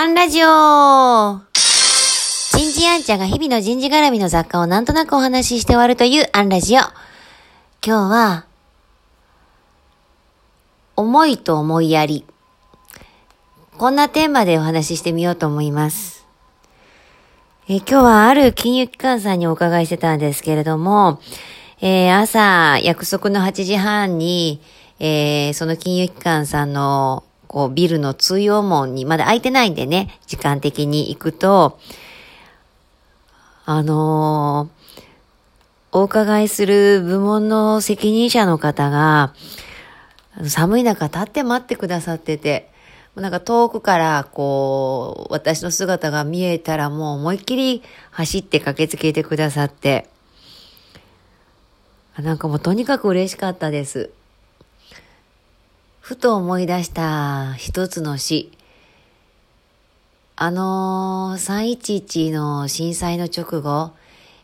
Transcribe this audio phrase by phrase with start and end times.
[0.00, 0.46] アンラジオ
[2.56, 6.78] 人事アンちゃんが日々の人事絡みの雑貨をなんとなくお話しして終わるというアンラジオ。
[6.78, 6.90] 今
[7.82, 8.46] 日は、
[10.96, 12.24] 思いと思いやり。
[13.76, 16.24] こんなテーマでお話ししてみようと思います。
[17.68, 21.20] え今日はある金融機関さんにお伺いしてたんですけれども、
[21.82, 24.62] えー朝、約束の8時半に、
[24.98, 31.80] えーその金融機関さんの、こう、ビルの通用門に、まだ開いてないんでね、時間的に行くと、
[33.66, 34.80] あのー
[35.92, 39.34] お伺いする部門の責任者の方が、
[40.46, 42.70] 寒い中立って待ってくださってて、
[43.16, 47.82] なんか遠くからこう、私の姿が見えたらもう思いっきり
[48.12, 50.08] 走って駆けつけてくださって、
[52.16, 54.10] なんかもうとにかく嬉しかったです。
[56.10, 58.50] ふと思い出した一つの詩。
[60.34, 63.92] あの、311の震災の直後、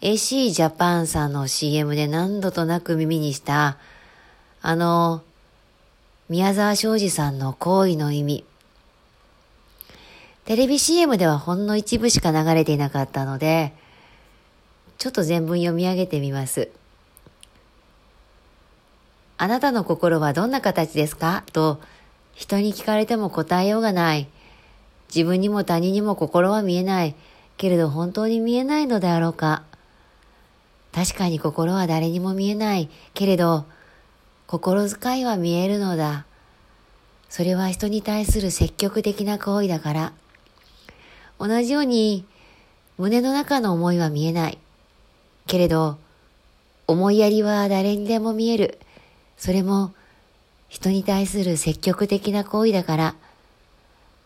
[0.00, 3.78] AC ジャパンさんの CM で何度となく耳にした、
[4.60, 5.22] あの、
[6.28, 8.44] 宮沢昌司さんの行為の意味。
[10.46, 13.72] テレビ CM ではほんの一部しか流れていなかったので、
[14.98, 16.70] ちょっと全文読み上げてみます。
[19.42, 21.42] あなたの心はどんな形ですか？
[21.52, 21.80] と
[22.32, 24.28] 人に聞かれても答えようがない。
[25.12, 27.16] 自分にも他人にも心は見えない。
[27.56, 29.64] けれど本当に見えないのであろうか。
[30.92, 32.88] 確かに心は誰にも見えない。
[33.14, 33.64] けれど、
[34.46, 36.24] 心遣いは見えるのだ。
[37.28, 40.12] それは人に対する積極的な行為だから。
[41.40, 42.24] 同じように、
[42.96, 44.58] 胸の中の思いは見えない。
[45.48, 45.98] けれど、
[46.86, 48.78] 思いやりは誰にでも見える。
[49.36, 49.92] それも、
[50.68, 53.14] 人に対する積極的な行為だから。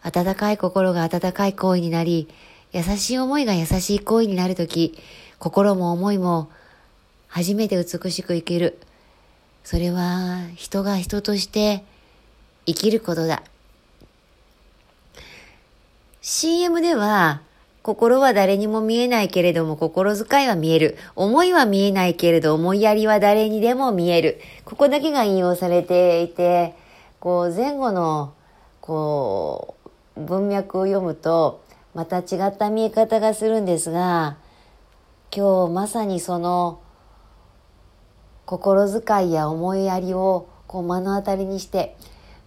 [0.02, 2.28] 温かい心が温かい行為になり、
[2.72, 4.96] 優しい思いが優しい行為になるとき、
[5.38, 6.48] 心も思いも
[7.28, 8.78] 初めて美しく生きる。
[9.64, 11.82] それは人が人として
[12.66, 13.42] 生きることだ。
[16.20, 17.42] CM では、
[17.86, 20.96] 心は誰にも見えないけれども心遣いは見える。
[21.14, 24.40] 思いは見えないけれど思いやりは誰にでも見える。
[24.64, 26.74] ここだけが引用されていて、
[27.20, 28.34] こう前後の、
[28.80, 29.76] こ
[30.16, 31.62] う、文脈を読むと、
[31.94, 34.36] また違った見え方がするんですが、
[35.32, 36.80] 今日まさにその
[38.46, 41.96] 心遣いや思いやりをこう目の当たりにして、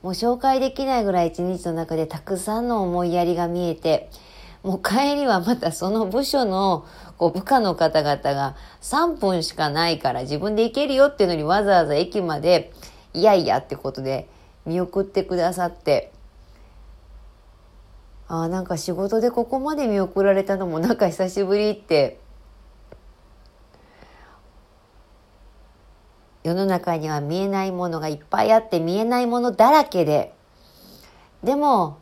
[0.04, 4.10] もう紹介できないぐらい一日の中でたくさんの思いやりが見えて、
[4.64, 6.86] もう帰りはまたその部署の
[7.18, 12.74] こう部下の方々が3分しかないから自分で行けるよっていうのにわざわざ駅まで
[13.14, 14.28] いやいやってことで
[14.66, 16.12] 見送ってくださって、
[18.28, 22.20] ああ、なんか仕事でここまで見送られたのもなんか久しぶりって、
[26.44, 30.34] 世の中には見えないものがいっぱいあって見えないものだらけで、
[31.44, 31.98] でも、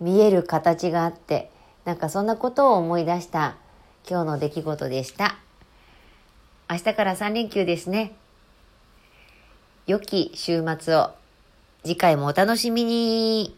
[0.00, 1.50] 見える形があって、
[1.84, 3.56] なんかそんなことを思い出した
[4.08, 5.36] 今日の出来事でした。
[6.70, 8.12] 明日から3連休ですね。
[9.86, 11.10] 良き週末を。
[11.82, 13.57] 次回もお楽しみに。